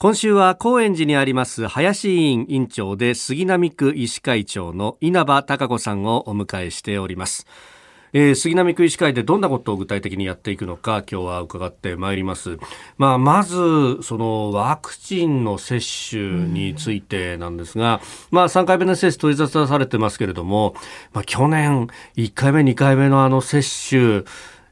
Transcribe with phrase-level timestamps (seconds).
[0.00, 7.48] 今週は高円寺にあります林委員委員長で杉並区医師会長の稲葉孝子さんをお迎えしております。
[8.12, 12.58] えー、杉並区医師会でどんなことを具体的にやっていくのか今日は伺ってまいります。
[12.96, 20.76] まあ、まずそのワクチンの接種についてなんですが、まあ、3回目の接種取り沙汰されてますけれども、
[21.12, 24.22] まあ、去年1回目2回目のあの接種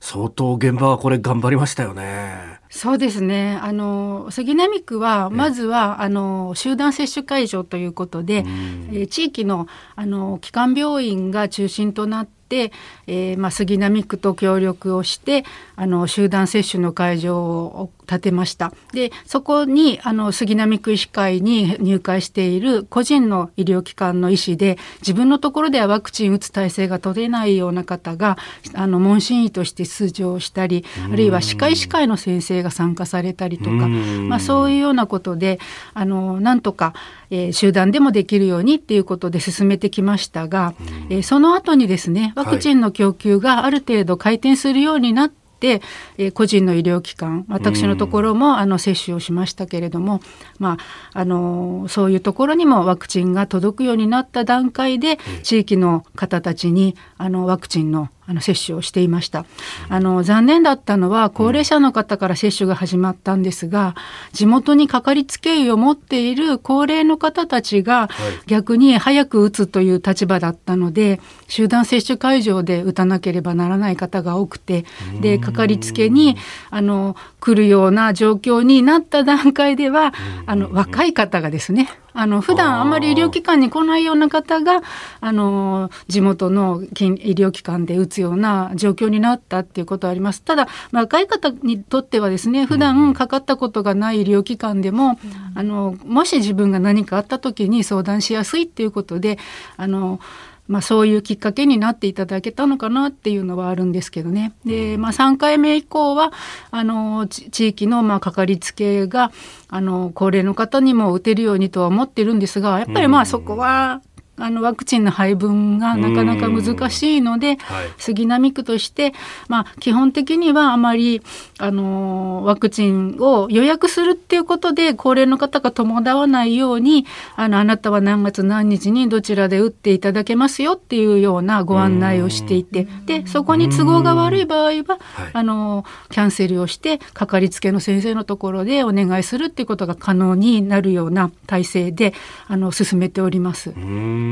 [0.00, 2.51] 相当現場はこれ頑張りましたよね。
[2.74, 3.58] そうですね。
[3.60, 8.46] あの杉並区はまずはあの集団接種会場ということで、
[8.90, 12.72] え地域のあの基幹病院が中心となって、
[13.06, 15.44] えー、まあ、杉並区と協力をして
[15.76, 18.72] あの集団接種の会場を建てました。
[18.92, 28.36] でそこにあの杉並区医師会に入会している個人の医療機関の医師で自分のところではワクチン打つ体制が取れないような方が
[28.74, 35.58] あの問診医として出場したりあるいは歯科医師会の先生が参加されたりとか、まあ、そういうようなことで
[35.94, 36.94] あのなんとか、
[37.30, 40.74] えー、集団でもできるようにっていうことで進めてきましたが、
[41.08, 50.20] えー、その後にですねワクチンの供給がある程度回転するようになって、えー、個人の医療機関私のところもあの接種をしましたけれども、
[50.58, 50.78] ま
[51.12, 59.44] あ、あのそういうところにもワクチンが届くようになった段階で地域の方たちにあのワクチンのあの接種をしていました。
[59.88, 63.94] あの残念だったのは高齢者の方から接種が始まったんですが
[64.32, 68.08] 地元にかかりつけ医を持っている高齢の方たちが
[68.46, 74.84] 逆に早く打つという立場だったので集団接種会場で打たなければならない方が多くて
[75.20, 76.36] でかかりつけに
[76.70, 80.14] あの来るような状況になった段階では
[80.46, 84.82] あの若い方がですねあの普段あんまり医療機関に来ないような方が
[85.20, 90.42] あの地元の医療機関で打つような状況になったっていうことはあります。
[90.42, 95.18] ただ若い方にとってはですね普段かかったことがない医療機関でも、
[95.56, 99.38] あのもし自分が何かあった時に相談しやすいっていうことで
[99.76, 100.20] あの
[100.68, 104.52] まあ、そういうきっかけになっていただけたのかなっていうのはあるんですけどね。
[104.64, 106.32] で、まあ、3回目以降は
[106.70, 109.32] あの地域のまあかかりつけが
[109.68, 114.02] あの高齢の方にも打てるようにとは思ってるんですがやっぱりまあそこは
[114.42, 119.12] あのワクチンの配分がなかなか難しいので、はい、杉並区として、
[119.46, 121.22] まあ、基本的にはあまり
[121.58, 142.12] あのワクチンを予約するっていうことで高齢の方が伴わないようにあのあなたは何月何日にどちらで打っていただけますよっていうようなご案内をしていてでそこに都合が悪い場合は、はい、あのキャンセルをしてかかりつけの先生のところでお願いするっていうことが可能になるような体制で
[142.48, 143.70] あの進めております。
[143.70, 144.31] うん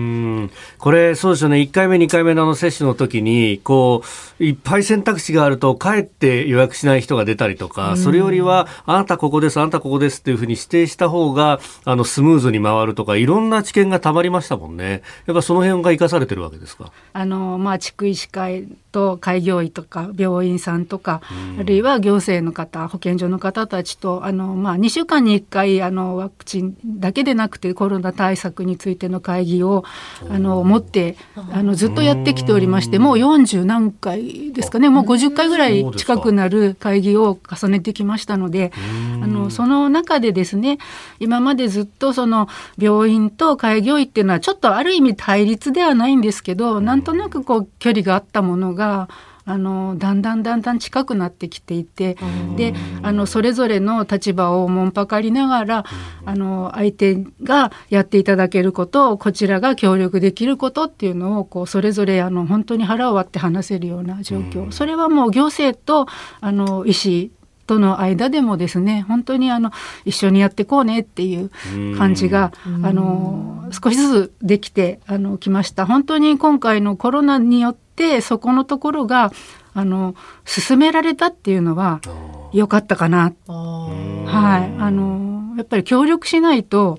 [0.79, 4.03] これ、そうですよね、1回目、2回目のあの接種の時にこ
[4.39, 16.93] ういっぱい選択肢があると、かえって予約しない人が出たりとか、それよりは、あなたここです、あなたここですっていうふうに指定した方があのスムーズに回るとか、いろんな知見がたまりましたもんね、やっぱその辺が生かされてるわけですか？
[17.13, 21.21] あのまあ、地区医師会と開業医とか病院さんとか、
[21.59, 29.85] あるいは行政の方保健所の方たちとあの、まあ、2週間に1回あのワクチンだけでなくてコロナ対策についての会議を
[30.29, 31.17] あの持って
[31.53, 34.89] あのずっとやってきておりましてもう40何回ですかね。
[34.89, 38.73] もう50回ぐらい近くなる会議を重ねてきましたので
[39.23, 40.79] あのその中でですね
[41.19, 49.09] 今までずっとその病院と開業医っていうのはちょっとある意味対立ではないんですけどなんとなくこう距離があったものが
[49.51, 52.17] あのだんだんだんだん近くなってきていて
[52.57, 52.73] で
[53.03, 55.85] あのそれぞれの立場をもんぱかりながら
[56.25, 64.71] あの相手がやっていただけることをこちらが協力できることっていうのをこうそれぞれあの本当に腹を割って話せるような状況。
[64.71, 66.07] それはもう行政と
[66.41, 67.31] あの医師
[67.67, 69.71] との間でもですね本当にあの
[70.05, 71.51] 一緒にやっていこうねっていう
[71.97, 75.87] 感じがあの少しずつできてあのきました。
[75.87, 79.31] 本当に今回のコロナによってそこのところが
[79.75, 80.15] あの
[80.47, 82.01] 進められたっていうのは
[82.55, 83.35] 良かったかな。
[83.47, 84.81] はい。
[84.81, 86.99] あのやっぱり協力しないと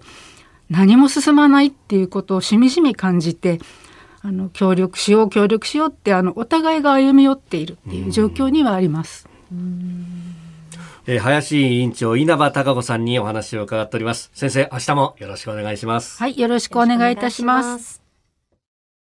[0.69, 3.59] 何も進まないっていうことをしみじみ感じて
[4.21, 9.27] あの協力しよう協力しようってあのお互いが歩み寄っているっていう状況にはあります。
[11.07, 14.29] えー、林委員長稲葉孝子さんにお話を伺っております。
[14.35, 16.19] 先生明日もよろしくお願いします。
[16.19, 18.00] はいよろしくお願いいたします